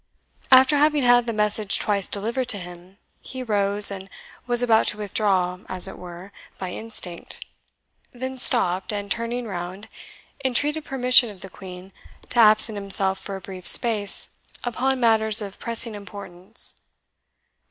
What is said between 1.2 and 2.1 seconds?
the message twice